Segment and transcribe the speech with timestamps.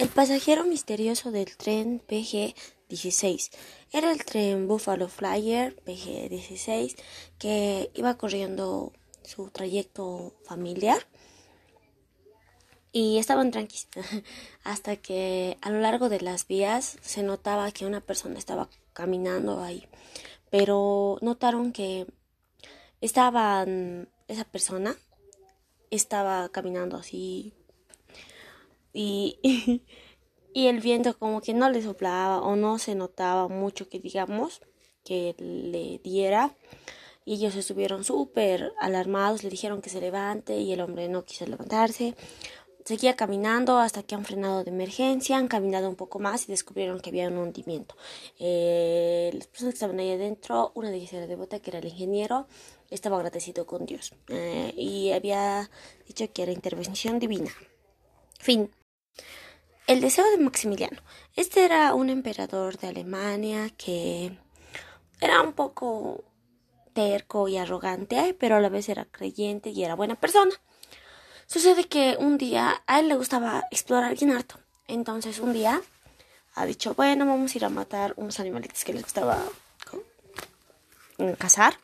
[0.00, 3.50] El pasajero misterioso del tren PG-16
[3.92, 6.96] era el tren Buffalo Flyer PG-16
[7.38, 8.94] que iba corriendo
[9.24, 11.06] su trayecto familiar
[12.92, 13.84] y estaban tranquilos
[14.64, 19.62] hasta que a lo largo de las vías se notaba que una persona estaba caminando
[19.62, 19.86] ahí
[20.48, 22.06] pero notaron que
[23.02, 24.96] estaban esa persona
[25.90, 27.52] estaba caminando así
[28.92, 29.38] y,
[30.52, 34.60] y el viento como que no le soplaba o no se notaba mucho que digamos
[35.04, 36.54] que le diera
[37.24, 41.46] y ellos estuvieron súper alarmados, le dijeron que se levante y el hombre no quiso
[41.46, 42.16] levantarse.
[42.84, 46.98] Seguía caminando hasta que han frenado de emergencia, han caminado un poco más y descubrieron
[46.98, 47.94] que había un hundimiento.
[48.38, 51.84] Eh, las personas que estaban ahí adentro, una de ellas era devota, que era el
[51.84, 52.46] ingeniero,
[52.90, 55.70] estaba agradecido con Dios eh, y había
[56.06, 57.52] dicho que era intervención divina.
[58.38, 58.70] Fin.
[59.86, 61.00] El deseo de Maximiliano.
[61.34, 64.38] Este era un emperador de Alemania que
[65.20, 66.22] era un poco
[66.92, 70.52] terco y arrogante, pero a la vez era creyente y era buena persona.
[71.46, 74.60] Sucede que un día a él le gustaba explorar harto.
[74.86, 75.80] Entonces un día
[76.54, 79.42] ha dicho, bueno, vamos a ir a matar unos animalitos que le gustaba
[81.38, 81.74] cazar.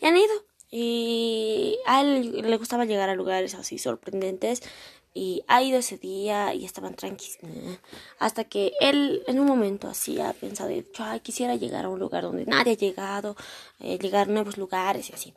[0.00, 0.34] Y han ido.
[0.70, 4.62] Y a él le gustaba llegar a lugares así sorprendentes
[5.14, 7.38] y ha ido ese día y estaban tranquilos.
[8.18, 11.98] Hasta que él en un momento así ha pensado, dicho, Ay, quisiera llegar a un
[11.98, 13.36] lugar donde nadie ha llegado,
[13.80, 15.34] eh, llegar a nuevos lugares y así.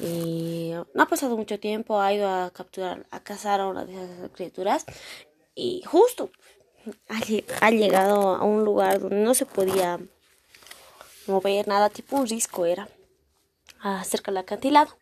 [0.00, 3.92] Y no ha pasado mucho tiempo, ha ido a capturar, a cazar a una de
[3.92, 4.86] esas criaturas
[5.54, 6.30] y justo
[7.60, 9.98] ha, llegado a un lugar donde no se podía
[11.26, 12.88] mover nada, tipo un risco era,
[14.04, 14.96] cerca del acantilado.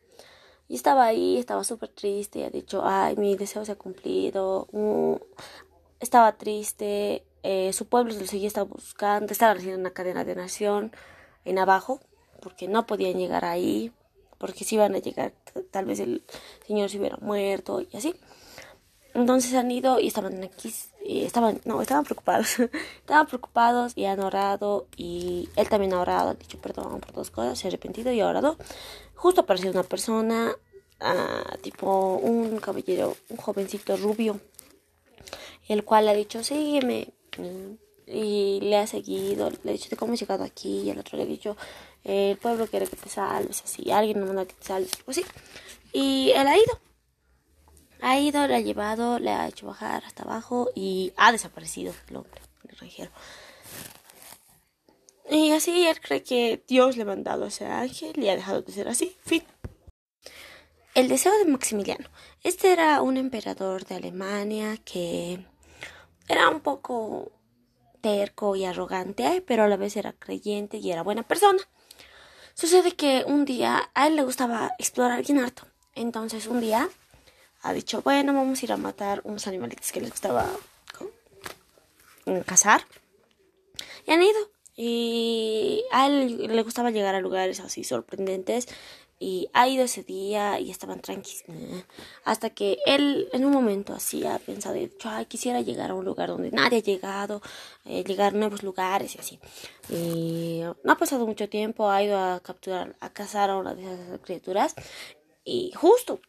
[0.68, 4.68] Y estaba ahí, estaba súper triste, y ha dicho, ay, mi deseo se ha cumplido.
[4.72, 5.14] Mm,
[6.00, 10.34] estaba triste, eh, su pueblo se lo seguía estaba buscando, estaba haciendo una cadena de
[10.34, 10.92] nación
[11.44, 12.00] en abajo,
[12.42, 13.92] porque no podían llegar ahí,
[14.38, 15.32] porque si iban a llegar,
[15.70, 16.24] tal vez el
[16.66, 18.14] señor se hubiera muerto y así.
[19.16, 20.70] Entonces han ido y estaban aquí,
[21.02, 22.58] estaban, no, estaban preocupados,
[22.98, 27.30] estaban preocupados y han orado y él también ha orado, ha dicho perdón por dos
[27.30, 28.58] cosas, se ha arrepentido y ha orado.
[29.14, 30.54] Justo apareció una persona,
[31.00, 34.38] uh, tipo un caballero, un jovencito rubio,
[35.66, 37.14] el cual ha dicho, sígueme,
[38.06, 40.82] y le ha seguido, le ha dicho, cómo he llegado aquí?
[40.82, 41.56] Y el otro le ha dicho,
[42.04, 45.24] el pueblo quiere que te salves, así, alguien me manda que te salves, pues sí.
[45.94, 46.85] Y él ha ido
[48.00, 52.16] ha ido, le ha llevado, le ha hecho bajar hasta abajo y ha desaparecido el
[52.16, 53.10] hombre, el extranjero.
[55.28, 58.62] Y así él cree que Dios le ha mandado a ese ángel y ha dejado
[58.62, 59.16] de ser así.
[59.24, 59.42] Fin.
[60.94, 62.08] El deseo de Maximiliano.
[62.42, 65.44] Este era un emperador de Alemania que
[66.28, 67.32] era un poco
[68.00, 71.58] terco y arrogante, pero a la vez era creyente y era buena persona.
[72.54, 75.66] Sucede que un día a él le gustaba explorar harto.
[75.94, 76.88] Entonces un día
[77.66, 80.46] ha dicho, bueno, vamos a ir a matar unos animalitos que les gustaba
[82.44, 82.82] cazar.
[84.06, 84.38] Y han ido.
[84.76, 88.68] Y a él le gustaba llegar a lugares así sorprendentes.
[89.18, 91.42] Y ha ido ese día y estaban tranquilos.
[92.24, 96.04] Hasta que él en un momento así ha pensado, dicho, Ay, quisiera llegar a un
[96.04, 97.42] lugar donde nadie ha llegado,
[97.84, 99.40] eh, llegar a nuevos lugares y así.
[99.88, 103.82] Y no ha pasado mucho tiempo, ha ido a capturar, a cazar a una de
[103.82, 104.74] esas criaturas.
[105.44, 106.20] Y justo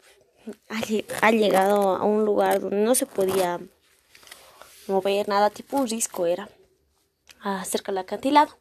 [1.22, 3.59] ha, llegado a un lugar donde no se podía
[4.88, 6.50] mover nada, tipo un risco era,
[7.66, 8.56] cerca del acantilado.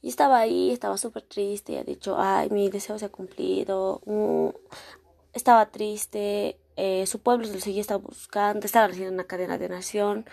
[0.00, 4.00] Y estaba ahí, estaba súper triste, y ha dicho, ay, mi deseo se ha cumplido.
[4.06, 4.50] Mm,
[5.32, 10.24] estaba triste, eh, su pueblo lo seguía estaba buscando, estaba haciendo una cadena de nación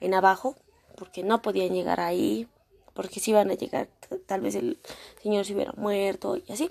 [0.00, 0.56] en abajo,
[0.96, 2.48] porque no podían llegar ahí,
[2.94, 3.88] porque si iban a llegar,
[4.26, 4.78] tal vez el
[5.22, 6.70] señor se hubiera muerto y así.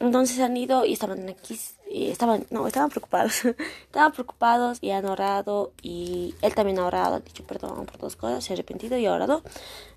[0.00, 3.44] Entonces han ido y estaban aquí, y estaban, no, estaban preocupados,
[3.84, 8.16] estaban preocupados y han orado y él también ha orado, ha dicho perdón por dos
[8.16, 9.42] cosas, se ha arrepentido y ha orado.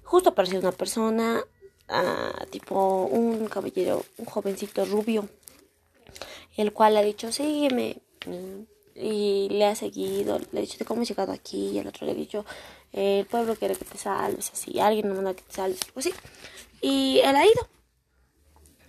[0.03, 1.41] Justo apareció una persona,
[1.89, 5.29] uh, tipo un caballero, un jovencito rubio,
[6.57, 8.01] el cual ha dicho, sígueme,
[8.95, 11.69] y le ha seguido, le ha dicho, ¿cómo he llegado aquí?
[11.69, 12.45] Y el otro le ha dicho,
[12.91, 16.13] el pueblo quiere que te salves, así, alguien me manda que te salves, pues sí.
[16.81, 17.82] Y él ha ido.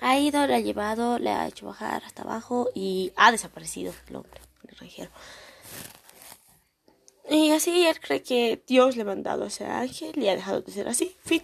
[0.00, 4.16] Ha ido, le ha llevado, le ha hecho bajar hasta abajo y ha desaparecido el
[4.16, 5.10] hombre, el extranjero.
[7.30, 10.60] Y así él cree que Dios le ha mandado a ese ángel y ha dejado
[10.60, 11.16] de ser así.
[11.24, 11.42] Fin.